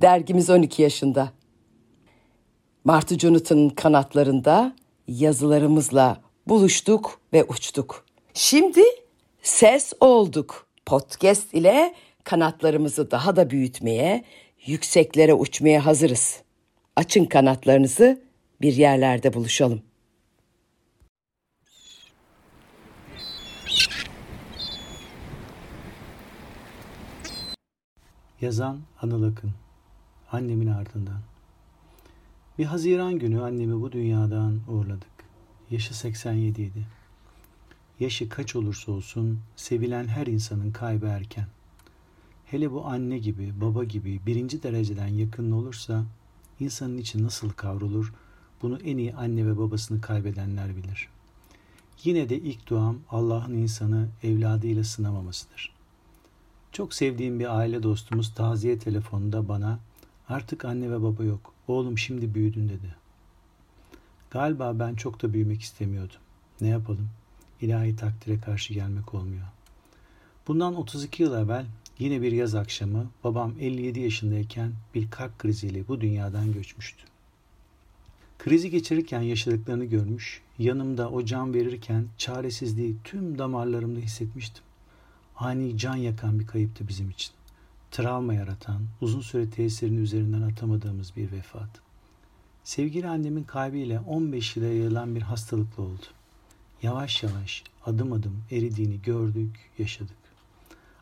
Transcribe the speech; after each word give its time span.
Dergimiz 0.00 0.50
12 0.50 0.82
yaşında. 0.82 1.32
Martı 2.84 3.18
Jonathan'ın 3.18 3.68
kanatlarında 3.68 4.76
yazılarımızla 5.08 6.20
buluştuk 6.46 7.20
ve 7.32 7.44
uçtuk. 7.44 8.04
Şimdi 8.34 8.82
ses 9.42 9.92
olduk. 10.00 10.66
Podcast 10.86 11.54
ile 11.54 11.94
kanatlarımızı 12.24 13.10
daha 13.10 13.36
da 13.36 13.50
büyütmeye, 13.50 14.24
yükseklere 14.66 15.34
uçmaya 15.34 15.86
hazırız. 15.86 16.42
Açın 16.96 17.24
kanatlarınızı, 17.24 18.22
bir 18.60 18.76
yerlerde 18.76 19.34
buluşalım. 19.34 19.82
Yazan 28.40 28.80
Anıl 29.02 29.22
Akın 29.22 29.65
Annemin 30.32 30.66
ardından 30.66 31.20
Bir 32.58 32.64
Haziran 32.64 33.18
günü 33.18 33.42
annemi 33.42 33.80
bu 33.80 33.92
dünyadan 33.92 34.60
uğurladık. 34.68 35.08
Yaşı 35.70 35.98
87 35.98 36.62
idi. 36.62 36.86
Yaşı 38.00 38.28
kaç 38.28 38.56
olursa 38.56 38.92
olsun 38.92 39.40
sevilen 39.56 40.06
her 40.06 40.26
insanın 40.26 40.70
kaybı 40.70 41.06
erken. 41.06 41.46
Hele 42.46 42.72
bu 42.72 42.86
anne 42.86 43.18
gibi, 43.18 43.60
baba 43.60 43.84
gibi 43.84 44.20
birinci 44.26 44.62
dereceden 44.62 45.06
yakın 45.06 45.52
olursa 45.52 46.04
insanın 46.60 46.98
içi 46.98 47.22
nasıl 47.22 47.50
kavrulur 47.50 48.12
bunu 48.62 48.78
en 48.78 48.96
iyi 48.96 49.14
anne 49.14 49.46
ve 49.46 49.58
babasını 49.58 50.00
kaybedenler 50.00 50.76
bilir. 50.76 51.08
Yine 52.04 52.28
de 52.28 52.38
ilk 52.38 52.66
duam 52.66 52.98
Allah'ın 53.10 53.54
insanı 53.54 54.08
evladıyla 54.22 54.84
sınamamasıdır. 54.84 55.72
Çok 56.72 56.94
sevdiğim 56.94 57.40
bir 57.40 57.58
aile 57.58 57.82
dostumuz 57.82 58.34
taziye 58.34 58.78
telefonunda 58.78 59.48
bana 59.48 59.78
artık 60.28 60.64
anne 60.64 60.90
ve 60.90 61.02
baba 61.02 61.24
yok. 61.24 61.54
Oğlum 61.68 61.98
şimdi 61.98 62.34
büyüdün 62.34 62.68
dedi. 62.68 62.94
Galiba 64.30 64.78
ben 64.78 64.94
çok 64.94 65.22
da 65.22 65.32
büyümek 65.32 65.60
istemiyordum. 65.60 66.20
Ne 66.60 66.68
yapalım? 66.68 67.08
İlahi 67.60 67.96
takdire 67.96 68.40
karşı 68.40 68.74
gelmek 68.74 69.14
olmuyor. 69.14 69.46
Bundan 70.48 70.76
32 70.76 71.22
yıl 71.22 71.34
evvel 71.34 71.66
yine 71.98 72.22
bir 72.22 72.32
yaz 72.32 72.54
akşamı 72.54 73.10
babam 73.24 73.54
57 73.60 74.00
yaşındayken 74.00 74.72
bir 74.94 75.10
kalp 75.10 75.38
kriziyle 75.38 75.88
bu 75.88 76.00
dünyadan 76.00 76.52
göçmüştü. 76.52 77.02
Krizi 78.38 78.70
geçirirken 78.70 79.20
yaşadıklarını 79.20 79.84
görmüş, 79.84 80.42
yanımda 80.58 81.10
o 81.10 81.24
can 81.24 81.54
verirken 81.54 82.06
çaresizliği 82.18 82.96
tüm 83.04 83.38
damarlarımda 83.38 84.00
hissetmiştim. 84.00 84.64
Ani 85.36 85.78
can 85.78 85.96
yakan 85.96 86.40
bir 86.40 86.46
kayıptı 86.46 86.88
bizim 86.88 87.10
için. 87.10 87.32
Travma 87.96 88.34
yaratan, 88.34 88.82
uzun 89.00 89.20
süre 89.20 89.50
tesirini 89.50 89.98
üzerinden 89.98 90.42
atamadığımız 90.42 91.16
bir 91.16 91.32
vefat. 91.32 91.68
Sevgili 92.64 93.08
annemin 93.08 93.44
kaybıyla 93.44 94.02
15 94.06 94.56
yıla 94.56 94.66
yayılan 94.66 95.14
bir 95.14 95.22
hastalıkla 95.22 95.82
oldu. 95.82 96.06
Yavaş 96.82 97.22
yavaş, 97.22 97.64
adım 97.86 98.12
adım 98.12 98.42
eridiğini 98.50 99.02
gördük, 99.02 99.56
yaşadık. 99.78 100.16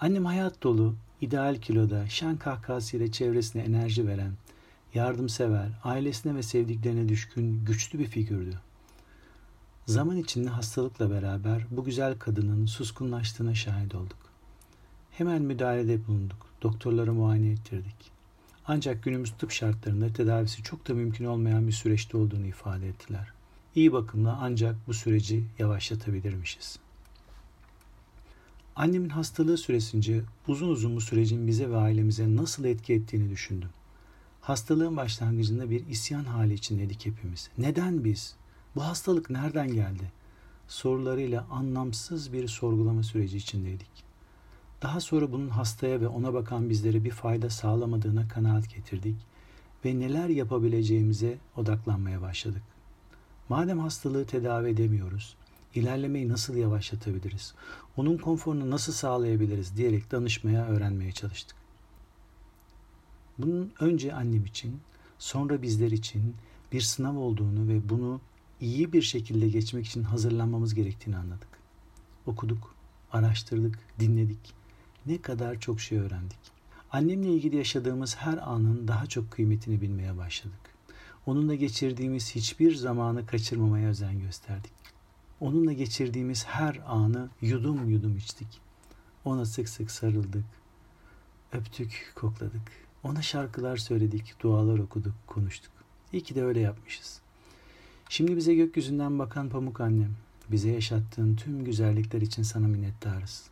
Annem 0.00 0.24
hayat 0.24 0.62
dolu, 0.62 0.94
ideal 1.20 1.60
kiloda, 1.60 2.08
şen 2.08 2.36
kahkahasıyla 2.36 3.12
çevresine 3.12 3.62
enerji 3.62 4.06
veren, 4.06 4.32
yardımsever, 4.94 5.68
ailesine 5.84 6.34
ve 6.34 6.42
sevdiklerine 6.42 7.08
düşkün, 7.08 7.64
güçlü 7.64 7.98
bir 7.98 8.06
figürdü. 8.06 8.60
Zaman 9.86 10.16
içinde 10.16 10.48
hastalıkla 10.48 11.10
beraber 11.10 11.66
bu 11.70 11.84
güzel 11.84 12.18
kadının 12.18 12.66
suskunlaştığına 12.66 13.54
şahit 13.54 13.94
olduk. 13.94 14.18
Hemen 15.10 15.42
müdahalede 15.42 16.06
bulunduk. 16.06 16.47
Doktorlara 16.62 17.12
muayene 17.12 17.50
ettirdik. 17.50 18.10
Ancak 18.66 19.02
günümüz 19.04 19.32
tıp 19.32 19.50
şartlarında 19.50 20.12
tedavisi 20.12 20.62
çok 20.62 20.88
da 20.88 20.94
mümkün 20.94 21.24
olmayan 21.24 21.66
bir 21.66 21.72
süreçte 21.72 22.16
olduğunu 22.16 22.46
ifade 22.46 22.88
ettiler. 22.88 23.32
İyi 23.74 23.92
bakımla 23.92 24.38
ancak 24.42 24.76
bu 24.86 24.94
süreci 24.94 25.44
yavaşlatabilirmişiz. 25.58 26.78
Annemin 28.76 29.08
hastalığı 29.08 29.58
süresince 29.58 30.22
uzun 30.48 30.68
uzun 30.68 30.96
bu 30.96 31.00
sürecin 31.00 31.46
bize 31.46 31.70
ve 31.70 31.76
ailemize 31.76 32.36
nasıl 32.36 32.64
etki 32.64 32.94
ettiğini 32.94 33.30
düşündüm. 33.30 33.70
Hastalığın 34.40 34.96
başlangıcında 34.96 35.70
bir 35.70 35.86
isyan 35.86 36.24
hali 36.24 36.54
içindeydik 36.54 37.06
hepimiz. 37.06 37.50
Neden 37.58 38.04
biz? 38.04 38.34
Bu 38.74 38.84
hastalık 38.84 39.30
nereden 39.30 39.72
geldi? 39.72 40.12
Sorularıyla 40.68 41.46
anlamsız 41.50 42.32
bir 42.32 42.48
sorgulama 42.48 43.02
süreci 43.02 43.36
içindeydik. 43.36 44.07
Daha 44.82 45.00
sonra 45.00 45.32
bunun 45.32 45.48
hastaya 45.48 46.00
ve 46.00 46.08
ona 46.08 46.34
bakan 46.34 46.70
bizlere 46.70 47.04
bir 47.04 47.10
fayda 47.10 47.50
sağlamadığına 47.50 48.28
kanaat 48.28 48.74
getirdik 48.74 49.16
ve 49.84 49.98
neler 49.98 50.28
yapabileceğimize 50.28 51.38
odaklanmaya 51.56 52.22
başladık. 52.22 52.62
Madem 53.48 53.78
hastalığı 53.78 54.26
tedavi 54.26 54.68
edemiyoruz, 54.68 55.36
ilerlemeyi 55.74 56.28
nasıl 56.28 56.56
yavaşlatabiliriz, 56.56 57.54
onun 57.96 58.18
konforunu 58.18 58.70
nasıl 58.70 58.92
sağlayabiliriz 58.92 59.76
diyerek 59.76 60.10
danışmaya, 60.10 60.66
öğrenmeye 60.66 61.12
çalıştık. 61.12 61.56
Bunun 63.38 63.72
önce 63.80 64.14
annem 64.14 64.44
için, 64.44 64.80
sonra 65.18 65.62
bizler 65.62 65.90
için 65.90 66.34
bir 66.72 66.80
sınav 66.80 67.16
olduğunu 67.16 67.68
ve 67.68 67.88
bunu 67.88 68.20
iyi 68.60 68.92
bir 68.92 69.02
şekilde 69.02 69.48
geçmek 69.48 69.86
için 69.86 70.02
hazırlanmamız 70.02 70.74
gerektiğini 70.74 71.16
anladık. 71.16 71.48
Okuduk, 72.26 72.74
araştırdık, 73.12 73.78
dinledik. 74.00 74.57
Ne 75.08 75.20
kadar 75.20 75.60
çok 75.60 75.80
şey 75.80 75.98
öğrendik. 75.98 76.38
Annemle 76.92 77.28
ilgili 77.28 77.56
yaşadığımız 77.56 78.16
her 78.16 78.38
anın 78.50 78.88
daha 78.88 79.06
çok 79.06 79.30
kıymetini 79.30 79.80
bilmeye 79.80 80.16
başladık. 80.16 80.60
Onunla 81.26 81.54
geçirdiğimiz 81.54 82.34
hiçbir 82.34 82.74
zamanı 82.74 83.26
kaçırmamaya 83.26 83.88
özen 83.88 84.20
gösterdik. 84.20 84.72
Onunla 85.40 85.72
geçirdiğimiz 85.72 86.44
her 86.44 86.80
anı 86.86 87.28
yudum 87.40 87.90
yudum 87.90 88.16
içtik. 88.16 88.60
Ona 89.24 89.44
sık 89.44 89.68
sık 89.68 89.90
sarıldık. 89.90 90.44
Öptük, 91.52 92.12
kokladık. 92.14 92.72
Ona 93.02 93.22
şarkılar 93.22 93.76
söyledik, 93.76 94.34
dualar 94.40 94.78
okuduk, 94.78 95.14
konuştuk. 95.26 95.72
İyi 96.12 96.22
ki 96.22 96.34
de 96.34 96.44
öyle 96.44 96.60
yapmışız. 96.60 97.20
Şimdi 98.08 98.36
bize 98.36 98.54
gökyüzünden 98.54 99.18
bakan 99.18 99.48
pamuk 99.48 99.80
annem, 99.80 100.16
bize 100.50 100.70
yaşattığın 100.70 101.36
tüm 101.36 101.64
güzellikler 101.64 102.20
için 102.20 102.42
sana 102.42 102.68
minnettarız. 102.68 103.50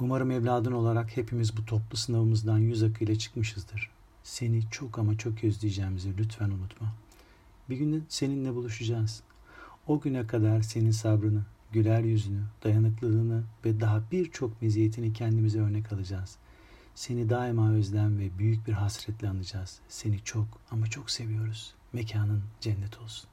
Umarım 0.00 0.30
evladın 0.30 0.72
olarak 0.72 1.16
hepimiz 1.16 1.56
bu 1.56 1.64
toplu 1.64 1.96
sınavımızdan 1.96 2.58
yüz 2.58 2.82
akıyla 2.82 3.18
çıkmışızdır. 3.18 3.90
Seni 4.22 4.62
çok 4.70 4.98
ama 4.98 5.18
çok 5.18 5.44
özleyeceğimizi 5.44 6.18
lütfen 6.18 6.50
unutma. 6.50 6.94
Bir 7.70 7.76
gün 7.76 8.04
seninle 8.08 8.54
buluşacağız. 8.54 9.22
O 9.86 10.00
güne 10.00 10.26
kadar 10.26 10.62
senin 10.62 10.90
sabrını, 10.90 11.42
güler 11.72 12.00
yüzünü, 12.00 12.42
dayanıklılığını 12.64 13.42
ve 13.64 13.80
daha 13.80 14.02
birçok 14.12 14.62
meziyetini 14.62 15.12
kendimize 15.12 15.60
örnek 15.60 15.92
alacağız. 15.92 16.36
Seni 16.94 17.30
daima 17.30 17.72
özlem 17.72 18.18
ve 18.18 18.38
büyük 18.38 18.66
bir 18.66 18.72
hasretle 18.72 19.28
anacağız. 19.28 19.80
Seni 19.88 20.20
çok 20.24 20.46
ama 20.70 20.86
çok 20.86 21.10
seviyoruz. 21.10 21.74
Mekanın 21.92 22.42
cennet 22.60 22.98
olsun. 23.00 23.28